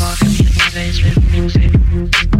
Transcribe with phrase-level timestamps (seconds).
[0.00, 2.37] Walking through the days with music.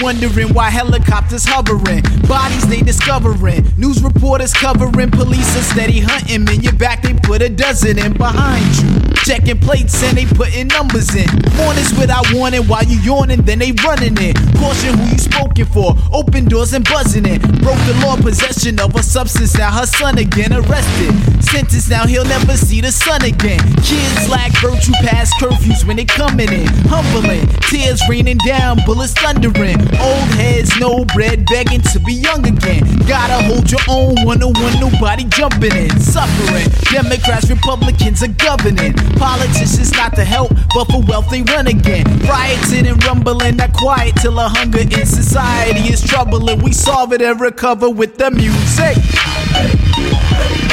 [0.00, 6.48] Wondering why helicopters hovering, bodies they discovering, news reporters covering, police are steady hunting.
[6.48, 10.68] In your back they put a dozen in behind you, checking plates and they putting
[10.68, 11.28] numbers in.
[11.56, 14.34] Mornings without warning while you yawning, then they running in.
[14.56, 17.40] Caution who you spoken for, open doors and buzzing in.
[17.60, 19.56] Broke the law, possession of a substance.
[19.56, 23.60] Now her son again arrested, Sentence Now he'll never see the sun again.
[23.82, 29.80] Kids lack virtue past curfews when they coming in, humbling, tears raining down, bullets thundering.
[30.00, 32.82] Old heads, no bread, begging to be young again.
[33.06, 35.90] Gotta hold your own, one on one, nobody jumping in.
[36.00, 38.94] Suffering, Democrats, Republicans are governing.
[39.16, 42.04] Politicians not to help, but for wealth they run again.
[42.26, 46.62] Rioting and rumbling, not quiet till a hunger in society is troubling.
[46.62, 48.96] We solve it and recover with the music.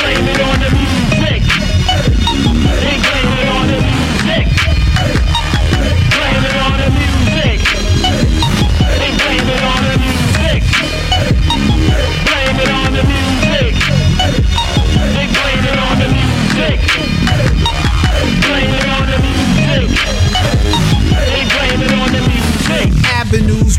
[0.00, 0.85] Blame it on the music.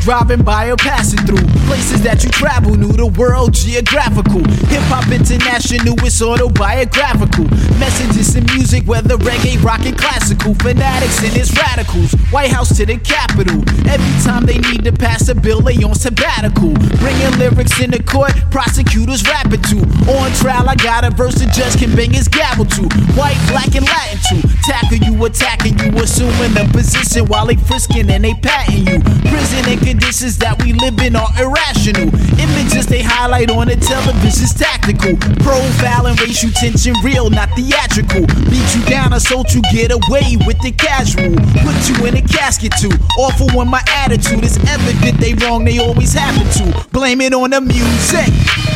[0.08, 1.44] Driving by or passing through.
[1.68, 4.40] Places that you travel knew the world geographical.
[4.72, 7.44] Hip hop international it's autobiographical.
[7.76, 10.56] Messages in music whether reggae rock and classical.
[10.64, 12.16] Fanatics and its radicals.
[12.32, 13.60] White house to the capitol.
[13.84, 16.72] Every time they need to pass a bill they on sabbatical.
[17.04, 19.84] Bringing lyrics in the court prosecutors rapping to.
[20.08, 22.88] On trial i got a verse the judge can bang his gavel to.
[23.20, 28.10] White black and latin to tackle you attacking you assuming the position while they frisking
[28.10, 29.04] and they patting you.
[29.28, 32.08] Prison and conditions that we live in are irrational.
[32.38, 35.18] Images they highlight on the television's tactical.
[35.42, 38.22] Profiling racial tension, real, not theatrical.
[38.50, 41.34] Beat you down, or assault you, get away with the casual.
[41.66, 42.94] Put you in a casket too.
[43.18, 46.88] Awful when my attitude is evident they wrong, they always happen to.
[46.90, 48.30] Blame it on the music.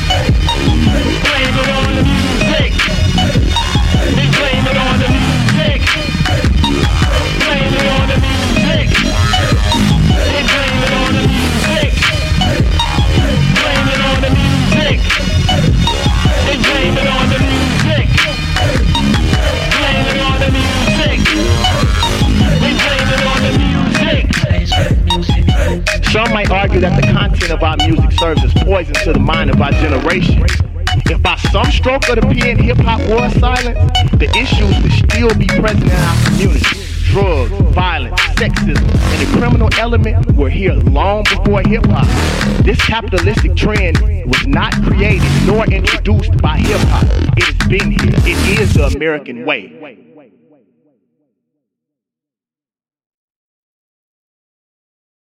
[0.10, 0.34] Blame
[1.54, 2.21] it on the music.
[26.32, 29.50] Some might argue that the content of our music serves as poison to the mind
[29.50, 30.46] of our generation.
[31.08, 35.36] If by some stroke of the pen hip hop was silenced, the issues would still
[35.38, 36.66] be present in our community.
[37.12, 42.08] Drugs, violence, sexism, and the criminal element were here long before hip hop.
[42.64, 47.04] This capitalistic trend was not created nor introduced by hip hop.
[47.36, 48.14] It has been here.
[48.24, 49.98] It is the American way.